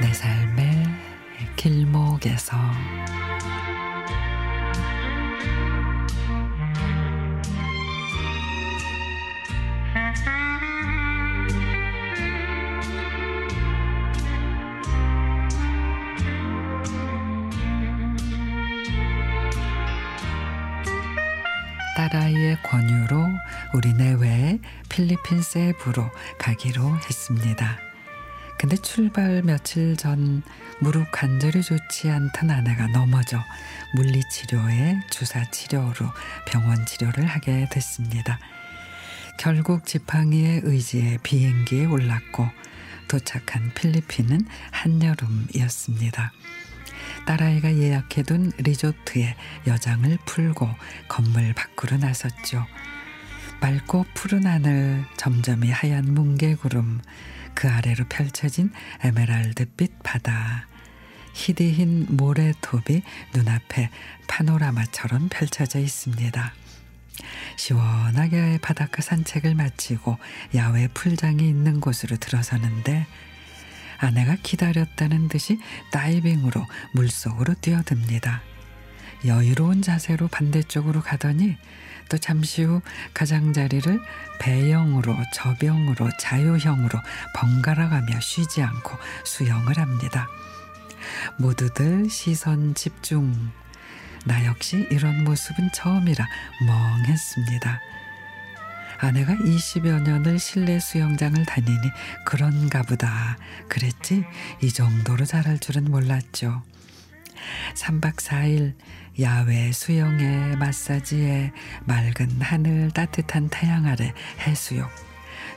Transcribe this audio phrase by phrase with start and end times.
[0.00, 0.86] 내 삶의
[1.56, 2.56] 길목에서
[21.96, 23.26] 딸아이의 권유로
[23.74, 24.58] 우리 내외에
[24.88, 27.78] 필리핀 세부로 가기로 했습니다.
[28.58, 30.42] 근데 출발 며칠 전
[30.80, 33.42] 무릎 관절이 좋지 않던 아내가 넘어져
[33.94, 35.94] 물리치료에 주사 치료로
[36.46, 38.38] 병원 치료를 하게 됐습니다.
[39.38, 42.46] 결국 지팡이의 의지에 비행기에 올랐고
[43.08, 46.32] 도착한 필리핀은 한여름이었습니다.
[47.26, 50.68] 딸아이가 예약해둔 리조트에 여장을 풀고
[51.08, 52.66] 건물 밖으로 나섰죠.
[53.60, 57.00] 맑고 푸른 하늘, 점점이 하얀 뭉게구름,
[57.54, 60.66] 그 아래로 펼쳐진 에메랄드빛 바다,
[61.34, 63.02] 희디흰 모래톱이
[63.34, 63.90] 눈앞에
[64.26, 66.54] 파노라마처럼 펼쳐져 있습니다.
[67.56, 70.16] 시원하게 바닷가 산책을 마치고
[70.54, 73.06] 야외 풀장이 있는 곳으로 들어서는데
[74.00, 75.60] 아내가 기다렸다는 듯이
[75.92, 78.42] 다이빙으로 물속으로 뛰어듭니다.
[79.26, 81.56] 여유로운 자세로 반대쪽으로 가더니
[82.08, 82.80] 또 잠시 후
[83.14, 84.00] 가장자리를
[84.40, 86.98] 배영으로 저병으로 자유형으로
[87.36, 90.26] 번갈아가며 쉬지 않고 수영을 합니다.
[91.38, 93.52] 모두들 시선 집중.
[94.24, 96.26] 나 역시 이런 모습은 처음이라
[96.66, 97.80] 멍했습니다.
[99.00, 101.78] 아내가 20여 년을 실내 수영장을 다니니
[102.24, 103.38] 그런가 보다.
[103.68, 104.24] 그랬지
[104.62, 106.62] 이 정도로 잘할 줄은 몰랐죠.
[107.74, 108.74] 3박 4일
[109.20, 111.52] 야외 수영에 마사지에
[111.84, 114.90] 맑은 하늘 따뜻한 태양 아래 해수욕.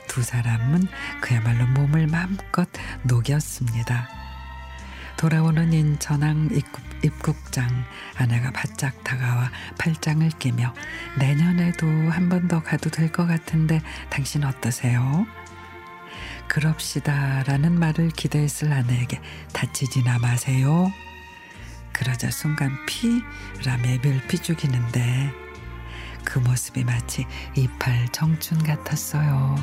[0.08, 0.86] 두 사람은
[1.20, 2.68] 그야말로 몸을 마음껏
[3.02, 4.08] 녹였습니다.
[5.16, 7.68] 돌아오는 인천항 입국, 입국장
[8.16, 10.74] 아내가 바짝 다가와 팔짱을 끼며
[11.18, 15.26] 내년에도 한 번 더 가도 될 것 같은데 당신 어떠세요?
[16.48, 19.20] 그럽시다라는 말을 기대했을 아내에게
[19.52, 20.90] 다치지나 마세요.
[21.92, 25.32] 그러자 순간 피라며 멸피 죽이는데
[26.24, 27.26] 그 모습이 마치
[27.56, 29.56] 이팔 청춘 같았어요.